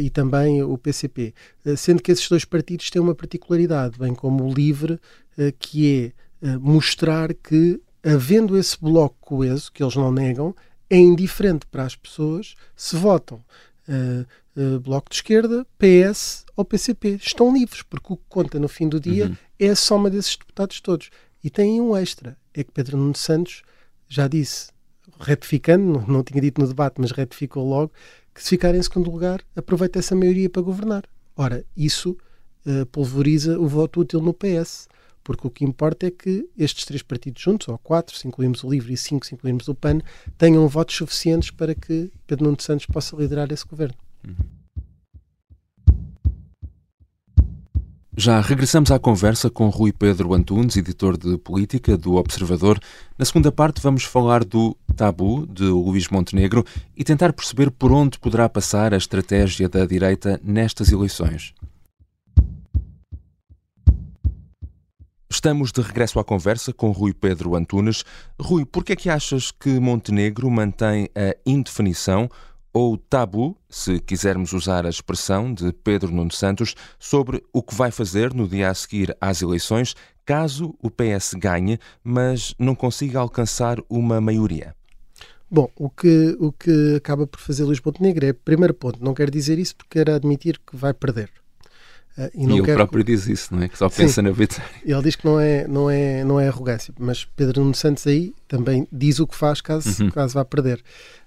e 0.00 0.10
também 0.10 0.62
o 0.62 0.76
PCP. 0.76 1.32
sendo 1.76 2.02
que 2.02 2.12
esses 2.12 2.28
dois 2.28 2.44
partidos 2.44 2.90
têm 2.90 3.00
uma 3.00 3.14
particularidade, 3.14 3.98
bem 3.98 4.14
como 4.14 4.44
o 4.44 4.52
LIVRE, 4.52 5.00
que 5.58 6.12
é 6.42 6.58
mostrar 6.58 7.32
que, 7.32 7.80
havendo 8.02 8.58
esse 8.58 8.78
bloco 8.80 9.16
coeso, 9.20 9.72
que 9.72 9.82
eles 9.82 9.96
não 9.96 10.12
negam, 10.12 10.54
é 10.92 10.96
indiferente 10.98 11.64
para 11.66 11.84
as 11.84 11.96
pessoas 11.96 12.54
se 12.76 12.96
votam 12.96 13.42
uh, 13.88 14.26
uh, 14.60 14.80
Bloco 14.80 15.08
de 15.08 15.16
Esquerda, 15.16 15.66
PS 15.78 16.44
ou 16.54 16.66
PCP. 16.66 17.18
Estão 17.22 17.54
livres, 17.54 17.82
porque 17.82 18.12
o 18.12 18.16
que 18.16 18.24
conta 18.28 18.58
no 18.58 18.68
fim 18.68 18.88
do 18.88 19.00
dia 19.00 19.28
uhum. 19.28 19.36
é 19.58 19.68
a 19.68 19.76
soma 19.76 20.10
desses 20.10 20.36
deputados 20.36 20.82
todos. 20.82 21.10
E 21.42 21.48
tem 21.48 21.80
um 21.80 21.96
extra, 21.96 22.36
é 22.52 22.62
que 22.62 22.70
Pedro 22.70 22.98
Nuno 22.98 23.16
Santos 23.16 23.62
já 24.06 24.28
disse, 24.28 24.70
retificando, 25.18 25.84
não, 25.84 26.06
não 26.06 26.22
tinha 26.22 26.42
dito 26.42 26.60
no 26.60 26.68
debate, 26.68 27.00
mas 27.00 27.10
retificou 27.10 27.66
logo, 27.66 27.90
que 28.34 28.42
se 28.42 28.50
ficar 28.50 28.74
em 28.74 28.82
segundo 28.82 29.10
lugar, 29.10 29.40
aproveita 29.54 29.98
essa 29.98 30.14
maioria 30.14 30.48
para 30.48 30.62
governar. 30.62 31.04
Ora, 31.36 31.64
isso 31.76 32.16
uh, 32.66 32.86
pulveriza 32.86 33.58
o 33.58 33.66
voto 33.66 34.00
útil 34.00 34.20
no 34.20 34.32
PS 34.32 34.88
porque 35.22 35.46
o 35.46 35.50
que 35.50 35.64
importa 35.64 36.06
é 36.06 36.10
que 36.10 36.48
estes 36.58 36.84
três 36.84 37.02
partidos 37.02 37.40
juntos, 37.42 37.68
ou 37.68 37.78
quatro, 37.78 38.16
se 38.16 38.26
incluímos 38.26 38.64
o 38.64 38.70
LIVRE 38.70 38.94
e 38.94 38.96
cinco, 38.96 39.24
se 39.24 39.34
incluímos 39.34 39.68
o 39.68 39.74
PAN, 39.74 40.00
tenham 40.36 40.66
votos 40.68 40.96
suficientes 40.96 41.50
para 41.50 41.74
que 41.74 42.10
Pedro 42.26 42.46
Nuno 42.46 42.60
Santos 42.60 42.86
possa 42.86 43.16
liderar 43.16 43.50
esse 43.52 43.64
governo. 43.66 43.94
Já 48.14 48.42
regressamos 48.42 48.90
à 48.90 48.98
conversa 48.98 49.48
com 49.48 49.70
Rui 49.70 49.90
Pedro 49.90 50.34
Antunes, 50.34 50.76
editor 50.76 51.16
de 51.16 51.38
política 51.38 51.96
do 51.96 52.16
Observador. 52.16 52.78
Na 53.16 53.24
segunda 53.24 53.50
parte 53.50 53.80
vamos 53.80 54.04
falar 54.04 54.44
do 54.44 54.76
tabu 54.94 55.46
de 55.46 55.64
Luís 55.64 56.08
Montenegro 56.08 56.62
e 56.94 57.04
tentar 57.04 57.32
perceber 57.32 57.70
por 57.70 57.90
onde 57.90 58.18
poderá 58.18 58.50
passar 58.50 58.92
a 58.92 58.98
estratégia 58.98 59.66
da 59.66 59.86
direita 59.86 60.38
nestas 60.44 60.92
eleições. 60.92 61.54
Estamos 65.30 65.72
de 65.72 65.80
regresso 65.80 66.20
à 66.20 66.24
conversa 66.24 66.70
com 66.70 66.90
Rui 66.90 67.14
Pedro 67.14 67.56
Antunes. 67.56 68.04
Rui, 68.38 68.66
por 68.66 68.84
que 68.84 68.92
é 68.92 68.96
que 68.96 69.08
achas 69.08 69.50
que 69.50 69.80
Montenegro 69.80 70.50
mantém 70.50 71.08
a 71.16 71.34
indefinição 71.46 72.28
ou 72.72 72.96
tabu, 72.96 73.56
se 73.68 74.00
quisermos 74.00 74.52
usar 74.52 74.86
a 74.86 74.90
expressão 74.90 75.52
de 75.52 75.72
Pedro 75.72 76.10
Nuno 76.10 76.32
Santos, 76.32 76.74
sobre 76.98 77.42
o 77.52 77.62
que 77.62 77.74
vai 77.74 77.90
fazer 77.90 78.32
no 78.32 78.48
dia 78.48 78.70
a 78.70 78.74
seguir 78.74 79.16
às 79.20 79.42
eleições, 79.42 79.94
caso 80.24 80.74
o 80.80 80.90
PS 80.90 81.34
ganhe, 81.34 81.78
mas 82.02 82.54
não 82.58 82.74
consiga 82.74 83.18
alcançar 83.18 83.78
uma 83.88 84.20
maioria? 84.20 84.74
Bom, 85.50 85.70
o 85.76 85.90
que, 85.90 86.34
o 86.40 86.50
que 86.50 86.94
acaba 86.96 87.26
por 87.26 87.38
fazer 87.38 87.64
Luís 87.64 87.80
Montenegro 87.84 88.24
é, 88.24 88.32
primeiro 88.32 88.72
ponto, 88.72 89.04
não 89.04 89.12
quer 89.12 89.30
dizer 89.30 89.58
isso 89.58 89.76
porque 89.76 90.02
quer 90.02 90.10
admitir 90.10 90.58
que 90.58 90.74
vai 90.74 90.94
perder. 90.94 91.30
Uh, 92.16 92.30
e, 92.34 92.46
e 92.46 92.58
ele 92.58 92.74
próprio 92.74 93.02
diz 93.02 93.26
isso, 93.26 93.54
não 93.54 93.62
é? 93.62 93.68
Que 93.68 93.78
só 93.78 93.88
pensa 93.88 94.20
Sim, 94.20 94.22
na 94.22 94.30
vitória. 94.30 94.64
Ele 94.84 95.02
diz 95.02 95.16
que 95.16 95.24
não 95.24 95.40
é, 95.40 95.66
não, 95.66 95.90
é, 95.90 96.24
não 96.24 96.38
é 96.38 96.48
arrogância, 96.48 96.92
mas 96.98 97.24
Pedro 97.24 97.62
Nuno 97.62 97.74
Santos 97.74 98.06
aí 98.06 98.34
também 98.46 98.86
diz 98.92 99.18
o 99.18 99.26
que 99.26 99.34
faz 99.34 99.60
caso, 99.60 100.02
uhum. 100.02 100.10
caso 100.10 100.34
vá 100.34 100.44
perder. 100.44 100.82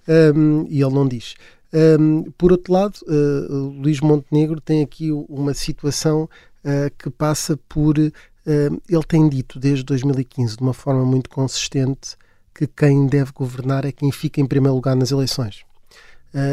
Um, 0.07 0.67
e 0.69 0.81
ele 0.81 0.93
não 0.93 1.07
diz. 1.07 1.33
Um, 1.73 2.31
por 2.37 2.51
outro 2.51 2.71
lado, 2.71 2.99
uh, 3.07 3.73
Luís 3.81 3.99
Montenegro 3.99 4.61
tem 4.61 4.83
aqui 4.83 5.11
uma 5.11 5.53
situação 5.53 6.29
uh, 6.63 6.91
que 6.97 7.09
passa 7.09 7.57
por. 7.67 7.97
ele 7.97 9.03
tem 9.07 9.27
dito 9.27 9.59
desde 9.59 9.83
2015, 9.83 10.57
de 10.57 10.61
uma 10.61 10.73
forma 10.73 11.03
muito 11.03 11.31
consistente, 11.31 12.15
que 12.53 12.67
quem 12.67 13.07
deve 13.07 13.31
governar 13.31 13.85
é 13.85 13.91
quem 13.91 14.11
fica 14.11 14.39
em 14.39 14.45
primeiro 14.45 14.75
lugar 14.75 14.95
nas 14.95 15.09
eleições. 15.09 15.65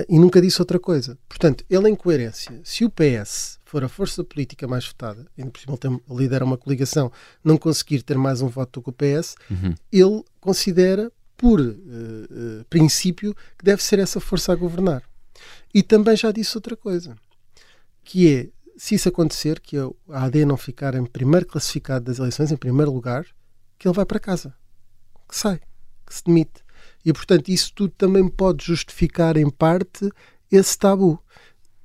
e 0.09 0.19
nunca 0.19 0.41
disse 0.41 0.61
outra 0.63 0.79
coisa. 0.79 1.19
Portanto, 1.29 1.65
ele, 1.69 1.91
em 1.91 1.95
coerência, 1.95 2.59
se 2.65 2.85
o 2.85 2.91
PS 2.91 3.61
for 3.73 3.83
a 3.83 3.89
força 3.89 4.23
política 4.23 4.69
mais 4.69 4.87
votada, 4.87 5.27
ainda 5.37 5.51
por 5.51 5.59
cima 5.59 5.79
ele 5.83 6.03
lidera 6.11 6.45
uma 6.45 6.59
coligação, 6.59 7.11
não 7.43 7.57
conseguir 7.57 8.03
ter 8.03 8.19
mais 8.19 8.43
um 8.43 8.49
voto 8.49 8.81
do 8.81 8.85
que 8.85 8.91
o 8.91 8.93
PS, 8.93 9.35
uhum. 9.51 9.75
ele 9.91 10.23
considera, 10.39 11.11
por 11.39 11.59
uh, 11.59 11.65
uh, 11.65 12.65
princípio, 12.69 13.35
que 13.57 13.65
deve 13.65 13.83
ser 13.83 13.99
essa 13.99 14.21
força 14.21 14.53
a 14.53 14.55
governar. 14.55 15.03
E 15.73 15.83
também 15.83 16.15
já 16.15 16.31
disse 16.31 16.55
outra 16.55 16.77
coisa, 16.77 17.17
que 18.05 18.31
é, 18.31 18.49
se 18.77 18.95
isso 18.95 19.09
acontecer, 19.09 19.59
que 19.59 19.79
a 19.79 20.25
AD 20.25 20.45
não 20.45 20.59
ficar 20.59 20.95
em 20.95 21.07
primeiro 21.07 21.47
classificado 21.47 22.05
das 22.05 22.19
eleições, 22.19 22.53
em 22.53 22.59
primeiro 22.59 22.93
lugar, 22.93 23.25
que 23.79 23.89
ele 23.89 23.97
vai 23.97 24.05
para 24.05 24.21
casa, 24.21 24.55
que 25.27 25.35
sai, 25.35 25.59
que 26.07 26.15
se 26.15 26.23
demite. 26.27 26.63
E, 27.07 27.11
portanto, 27.11 27.49
isso 27.49 27.73
tudo 27.75 27.95
também 27.97 28.29
pode 28.29 28.67
justificar, 28.67 29.39
em 29.39 29.49
parte, 29.49 30.11
esse 30.51 30.79
tabu. 30.79 31.19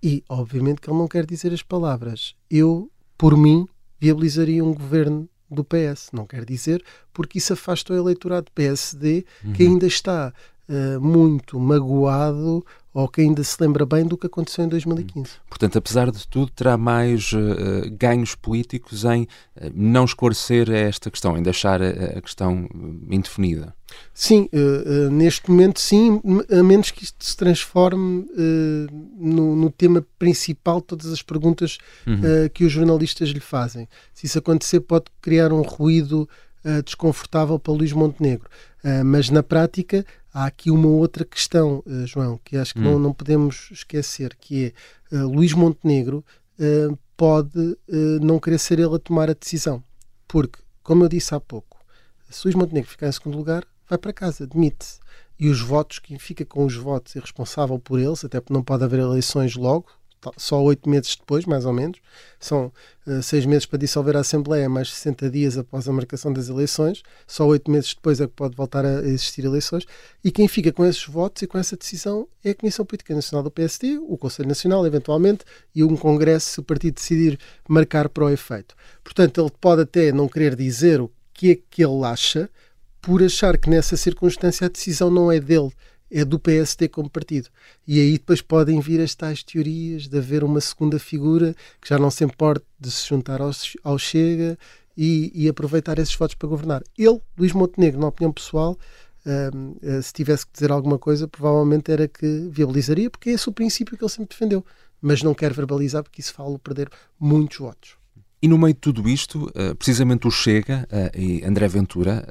E, 0.02 0.24
obviamente, 0.30 0.82
que 0.82 0.90
ele 0.90 0.98
não 0.98 1.08
quer 1.08 1.26
dizer 1.26 1.54
as 1.54 1.64
palavras. 1.64 2.36
Eu, 2.50 2.92
por 3.18 3.36
mim, 3.36 3.68
viabilizaria 4.00 4.64
um 4.64 4.74
governo 4.74 5.28
do 5.50 5.64
PS. 5.64 6.10
Não 6.14 6.26
quer 6.26 6.46
dizer, 6.46 6.84
porque 7.14 7.38
isso 7.40 7.54
afasta 7.54 7.94
o 7.94 7.98
eleitorado 7.98 8.52
PSD, 8.54 9.26
uhum. 9.44 9.54
que 9.54 9.64
ainda 9.64 9.88
está 9.88 10.34
uh, 10.70 11.02
muito 11.02 11.60
magoado 11.60 12.66
ou 12.98 13.08
que 13.08 13.22
ainda 13.22 13.44
se 13.44 13.56
lembra 13.62 13.86
bem 13.86 14.08
do 14.08 14.18
que 14.18 14.26
aconteceu 14.26 14.66
em 14.66 14.68
2015. 14.68 15.30
Portanto, 15.48 15.78
apesar 15.78 16.10
de 16.10 16.28
tudo, 16.28 16.50
terá 16.50 16.76
mais 16.76 17.32
uh, 17.32 17.92
ganhos 17.92 18.34
políticos 18.34 19.06
em 19.06 19.22
uh, 19.22 19.72
não 19.72 20.04
esclarecer 20.04 20.72
esta 20.72 21.12
questão, 21.12 21.38
em 21.38 21.44
deixar 21.44 21.80
a, 21.80 21.90
a 21.90 22.22
questão 22.22 22.68
indefinida. 23.08 23.76
Sim, 24.16 24.50
uh, 24.52 25.12
neste 25.12 25.48
momento 25.48 25.80
sim, 25.80 26.20
a 26.50 26.64
menos 26.64 26.90
que 26.90 27.04
isto 27.04 27.24
se 27.24 27.38
transforme 27.38 28.26
no, 29.16 29.56
no, 29.56 29.70
tema 29.70 30.04
principal 30.18 30.80
de 30.80 30.88
todas 30.88 31.12
as 31.12 31.22
perguntas 31.22 31.78
uhum. 32.06 32.50
que 32.52 32.66
os 32.66 32.72
jornalistas 32.72 33.30
lhe 33.30 33.40
fazem. 33.40 33.88
Se 34.12 34.26
isso 34.26 34.40
acontecer, 34.40 34.80
pode 34.80 35.06
criar 35.22 35.54
um 35.54 35.62
ruído 35.62 36.28
desconfortável 36.84 37.60
para 37.60 37.74
Luís 37.74 37.94
Montenegro. 37.94 38.50
mas 39.06 39.30
na 39.30 39.42
prática 39.42 40.04
há 40.38 40.46
aqui 40.46 40.70
uma 40.70 40.88
outra 40.88 41.26
questão, 41.26 41.84
uh, 41.86 42.06
João, 42.06 42.40
que 42.44 42.58
acho 42.58 42.74
que 42.74 42.80
hum. 42.80 42.84
não, 42.84 43.00
não 43.00 43.14
podemos 43.14 43.70
esquecer, 43.72 44.36
que 44.36 44.74
é 45.12 45.18
uh, 45.18 45.28
Luís 45.28 45.54
Montenegro 45.54 46.24
uh, 46.60 46.98
pode 47.16 47.76
não 48.22 48.40
querer 48.40 48.60
ser 48.60 48.78
ele 48.78 48.96
a 48.96 49.00
tomar 49.00 49.28
a 49.28 49.34
decisão. 49.34 49.84
Porque, 50.28 50.60
como 50.84 51.04
eu 51.04 51.10
disse 51.10 51.34
há 51.34 51.40
pouco, 51.40 51.84
se 52.30 52.46
Luís 52.46 52.54
Montenegro 52.54 52.92
ficar 52.92 53.08
em 53.08 53.12
segundo 53.12 53.36
lugar, 53.36 53.66
vai 53.90 53.98
para 53.98 54.14
casa, 54.14 54.46
demite-se. 54.46 55.00
E 55.40 55.50
os 55.50 55.60
votos, 55.60 55.98
quem 55.98 56.20
fica 56.20 56.46
com 56.46 56.64
os 56.64 56.76
votos 56.76 57.16
é 57.16 57.20
responsável 57.20 57.80
por 57.80 58.00
eles, 58.00 58.24
até 58.24 58.40
porque 58.40 58.54
não 58.54 58.62
pode 58.62 58.84
haver 58.84 59.00
eleições 59.00 59.56
logo, 59.56 59.88
só 60.38 60.62
oito 60.64 60.90
meses 60.90 61.16
depois, 61.16 61.46
mais 61.46 61.66
ou 61.66 61.74
menos. 61.74 62.00
São 62.40 62.72
uh, 63.06 63.22
seis 63.22 63.46
meses 63.46 63.66
para 63.66 63.80
dissolver 63.80 64.16
a 64.16 64.22
Assembleia, 64.22 64.68
mais 64.68 64.90
60 64.94 65.30
dias 65.30 65.58
após 65.58 65.88
a 65.88 65.94
marcação 65.94 66.32
das 66.32 66.50
eleições. 66.50 67.04
Só 67.26 67.46
oito 67.48 67.70
meses 67.70 67.94
depois 67.94 68.20
é 68.20 68.28
que 68.28 68.34
pode 68.34 68.56
voltar 68.56 68.86
a 68.86 69.02
existir 69.02 69.46
eleições. 69.46 69.86
E 70.24 70.32
quem 70.32 70.48
fica 70.48 70.72
com 70.72 70.86
esses 70.86 71.06
votos 71.06 71.42
e 71.42 71.48
com 71.48 71.58
essa 71.58 71.78
decisão 71.78 72.28
é 72.44 72.52
a 72.52 72.56
Comissão 72.56 72.86
Política 72.86 73.14
Nacional 73.14 73.44
do 73.44 73.52
PSD, 73.52 73.98
o 73.98 74.18
Conselho 74.18 74.50
Nacional, 74.50 74.86
eventualmente, 74.86 75.46
e 75.74 75.84
um 75.84 75.96
Congresso, 75.96 76.52
se 76.52 76.60
o 76.60 76.64
partido 76.64 76.96
decidir 76.96 77.40
marcar 77.68 78.10
para 78.10 78.26
o 78.26 78.30
efeito. 78.30 78.76
Portanto, 79.04 79.42
ele 79.42 79.52
pode 79.62 79.82
até 79.84 80.12
não 80.12 80.28
querer 80.28 80.56
dizer 80.56 81.02
o 81.02 81.12
que 81.34 81.52
é 81.52 81.60
que 81.70 81.84
ele 81.84 82.04
acha, 82.04 82.50
por 83.02 83.24
achar 83.24 83.58
que 83.58 83.70
nessa 83.70 83.96
circunstância 83.96 84.66
a 84.66 84.70
decisão 84.70 85.10
não 85.10 85.32
é 85.32 85.40
dele, 85.40 85.72
é 86.12 86.24
do 86.24 86.40
PSD 86.40 86.88
como 86.88 87.10
partido. 87.10 87.50
E 87.88 88.00
aí 88.00 88.14
depois 88.14 88.42
podem 88.42 88.80
vir 88.80 89.02
as 89.02 89.14
tais 89.16 89.44
teorias 89.44 90.08
de 90.08 90.18
haver 90.18 90.44
uma 90.44 90.62
segunda 90.62 90.98
figura 91.00 91.56
que 91.82 91.90
já 91.90 91.98
não 91.98 92.10
se 92.10 92.24
importa 92.24 92.66
de 92.80 92.92
se 92.92 93.08
juntar 93.08 93.42
ao, 93.42 93.52
ao 93.84 93.98
Chega 93.98 94.58
e, 94.98 95.32
e, 95.34 95.48
aproveitar 95.48 96.00
esses 96.00 96.16
votos 96.16 96.36
para 96.36 96.50
governar. 96.50 96.84
Ele, 96.98 97.20
Luís 97.38 97.54
Montenegro, 97.54 98.00
na 98.00 98.08
opinião 98.08 98.32
pessoal, 98.32 98.78
um, 99.28 99.76
eh, 99.82 100.02
se 100.02 100.12
tivesse 100.12 100.48
que 100.48 100.54
dizer 100.54 100.72
alguma 100.72 100.98
coisa, 100.98 101.28
provavelmente 101.28 101.92
era 101.92 102.08
que 102.08 102.48
viabilizaria, 102.50 103.10
porque 103.10 103.30
é 103.30 103.34
esse 103.34 103.48
o 103.48 103.52
princípio 103.52 103.96
que 103.96 104.04
ele 104.04 104.10
sempre 104.10 104.36
defendeu. 104.36 104.66
Mas 105.00 105.22
não 105.22 105.36
quer 105.36 105.54
verbalizar 105.54 106.02
porque 106.02 106.22
isso 106.22 106.34
fala 106.34 106.58
perder 106.58 106.90
muitos 107.20 107.60
votos. 107.60 107.96
E 108.42 108.48
no 108.48 108.58
meio 108.58 108.74
de 108.74 108.80
tudo 108.80 109.08
isto, 109.08 109.52
eh, 109.54 109.74
precisamente 109.76 110.28
o 110.28 110.32
Chega 110.32 110.88
eh, 110.90 111.12
e 111.16 111.44
André 111.44 111.68
Ventura 111.68 112.28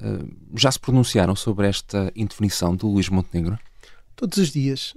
já 0.54 0.70
se 0.72 0.80
pronunciaram 0.80 1.36
sobre 1.36 1.68
esta 1.68 2.10
indefinição 2.16 2.74
do 2.74 2.88
Luís 2.88 3.08
Montenegro? 3.08 3.58
Todos 4.16 4.38
os 4.38 4.48
dias. 4.48 4.94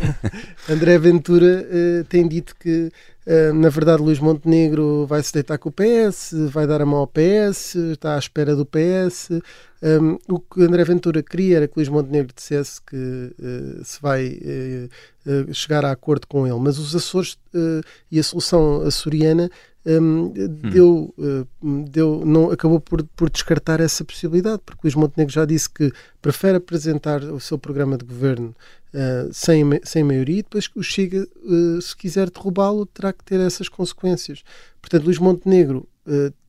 André 0.68 0.98
Ventura 0.98 1.66
tem 2.08 2.26
dito 2.26 2.56
que 2.56 2.90
Uh, 3.26 3.54
na 3.54 3.70
verdade, 3.70 4.02
Luís 4.02 4.18
Montenegro 4.18 5.06
vai 5.06 5.22
se 5.22 5.32
deitar 5.32 5.56
com 5.56 5.70
o 5.70 5.72
PS, 5.72 6.34
vai 6.50 6.66
dar 6.66 6.82
a 6.82 6.86
mão 6.86 6.98
ao 6.98 7.06
PS, 7.06 7.74
está 7.74 8.16
à 8.16 8.18
espera 8.18 8.54
do 8.54 8.66
PS. 8.66 9.30
Um, 9.82 10.18
o 10.28 10.38
que 10.38 10.62
André 10.62 10.84
Ventura 10.84 11.22
queria 11.22 11.56
era 11.56 11.68
que 11.68 11.74
Luís 11.76 11.88
Montenegro 11.88 12.34
dissesse 12.34 12.82
que 12.82 13.34
se 13.82 14.00
vai 14.00 14.38
chegar 15.52 15.86
a 15.86 15.90
acordo 15.90 16.26
com 16.26 16.46
ele, 16.46 16.58
mas 16.58 16.78
os 16.78 16.94
Açores 16.94 17.38
e 18.10 18.18
a 18.18 18.22
solução 18.22 18.82
açoriana 18.82 19.50
um, 19.86 20.32
deu, 20.70 21.14
uh, 21.18 21.46
deu, 21.84 22.24
não, 22.24 22.50
acabou 22.50 22.80
por, 22.80 23.02
por 23.14 23.28
descartar 23.28 23.80
essa 23.80 24.04
possibilidade, 24.04 24.62
porque 24.64 24.80
Luís 24.84 24.94
Montenegro 24.94 25.32
já 25.32 25.44
disse 25.44 25.68
que 25.68 25.92
prefere 26.22 26.56
apresentar 26.56 27.22
o 27.22 27.38
seu 27.38 27.58
programa 27.58 27.98
de 27.98 28.04
governo 28.04 28.54
uh, 28.94 29.32
sem, 29.32 29.62
sem 29.82 30.02
maioria 30.02 30.38
e 30.38 30.42
depois 30.42 30.70
o 30.74 30.82
Chega, 30.82 31.28
uh, 31.42 31.82
se 31.82 31.94
quiser 31.96 32.30
derrubá-lo, 32.30 32.86
terá 32.86 33.12
que 33.12 33.24
ter 33.24 33.40
essas 33.40 33.68
consequências. 33.68 34.42
Portanto, 34.80 35.04
Luís 35.04 35.18
Montenegro 35.18 35.86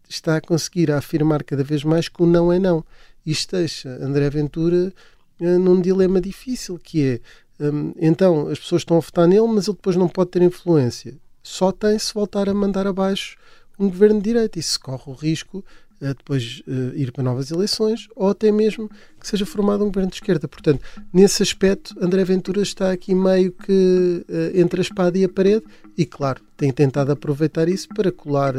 está 0.10 0.36
a 0.36 0.42
conseguir 0.42 0.92
afirmar 0.92 1.42
cada 1.44 1.64
vez 1.64 1.84
mais 1.84 2.10
que 2.10 2.22
o 2.22 2.26
não 2.26 2.52
é 2.52 2.60
não. 2.60 2.84
Isto 3.26 3.56
deixa 3.56 3.90
André 4.04 4.30
Ventura 4.30 4.94
num 5.40 5.82
dilema 5.82 6.20
difícil, 6.20 6.78
que 6.78 7.04
é 7.06 7.20
um, 7.58 7.94
então 7.98 8.50
as 8.50 8.60
pessoas 8.60 8.82
estão 8.82 8.98
a 8.98 9.00
votar 9.00 9.26
nele, 9.28 9.48
mas 9.48 9.68
ele 9.68 9.78
depois 9.78 9.96
não 9.96 10.10
pode 10.10 10.32
ter 10.32 10.42
influência 10.42 11.18
só 11.46 11.72
tem 11.72 11.98
se 12.00 12.12
voltar 12.12 12.50
a 12.50 12.54
mandar 12.56 12.88
abaixo 12.88 13.38
um 13.78 13.88
governo 13.88 14.18
de 14.20 14.24
direita 14.24 14.58
e 14.58 14.64
se 14.64 14.80
corre 14.80 15.04
o 15.06 15.14
risco 15.14 15.64
uh, 16.02 16.16
depois 16.16 16.64
uh, 16.68 16.96
ir 16.96 17.12
para 17.12 17.24
novas 17.24 17.52
eleições 17.52 18.08
ou 18.16 18.30
até 18.30 18.52
mesmo 18.52 18.90
que 19.20 19.28
seja 19.28 19.46
formado 19.46 19.84
um 19.84 19.88
governo 19.88 20.10
de 20.10 20.16
esquerda. 20.16 20.48
Portanto, 20.48 20.82
nesse 21.14 21.44
aspecto, 21.44 21.96
André 22.02 22.24
Ventura 22.24 22.64
está 22.64 22.92
aqui 22.92 23.14
meio 23.14 23.52
que 23.52 24.26
uh, 24.28 24.60
entre 24.60 24.82
a 24.82 24.82
espada 24.82 25.20
e 25.20 25.24
a 25.24 25.30
parede 25.30 25.64
e, 25.96 26.04
claro, 26.04 26.42
tem 26.58 26.72
tentado 26.72 27.12
aproveitar 27.12 27.70
isso 27.70 27.90
para 27.90 28.12
colar 28.12 28.54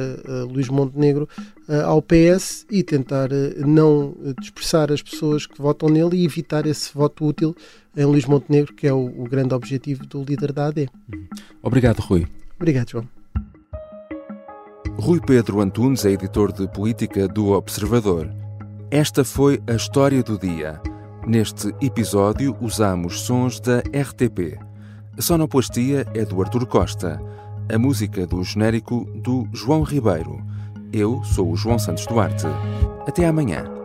Luís 0.50 0.68
Montenegro 0.68 1.28
ao 1.84 2.00
PS 2.00 2.64
e 2.70 2.82
tentar 2.82 3.28
não 3.58 4.14
dispersar 4.40 4.90
as 4.90 5.02
pessoas 5.02 5.46
que 5.46 5.60
votam 5.60 5.90
nele 5.90 6.16
e 6.16 6.24
evitar 6.24 6.66
esse 6.66 6.94
voto 6.94 7.26
útil 7.26 7.54
em 7.94 8.04
Luís 8.06 8.24
Montenegro, 8.24 8.74
que 8.74 8.86
é 8.86 8.92
o, 8.92 9.04
o 9.04 9.24
grande 9.24 9.52
objetivo 9.54 10.06
do 10.06 10.22
líder 10.22 10.50
da 10.50 10.68
AD. 10.68 10.88
Obrigado, 11.62 12.00
Rui. 12.00 12.26
Obrigado, 12.56 12.90
João. 12.90 13.08
Rui 14.98 15.20
Pedro 15.20 15.60
Antunes 15.60 16.04
é 16.04 16.10
editor 16.10 16.52
de 16.52 16.66
política 16.68 17.28
do 17.28 17.50
Observador. 17.52 18.30
Esta 18.90 19.25
foi 19.25 19.62
a 19.68 19.75
história 19.75 20.22
do 20.22 20.38
dia. 20.38 20.80
Neste 21.26 21.75
episódio 21.82 22.56
usamos 22.60 23.20
sons 23.20 23.60
da 23.60 23.80
RTP. 23.80 24.58
A 25.18 25.22
sonoplastia 25.22 26.06
é 26.14 26.25
do 26.25 26.40
Artur 26.40 26.66
Costa. 26.66 27.20
A 27.72 27.78
música 27.78 28.26
do 28.26 28.42
genérico 28.42 29.04
do 29.16 29.46
João 29.52 29.82
Ribeiro. 29.82 30.42
Eu 30.92 31.22
sou 31.25 31.50
o 31.50 31.56
João 31.56 31.78
Santos 31.78 32.06
Duarte. 32.06 32.46
Até 33.06 33.26
amanhã. 33.26 33.75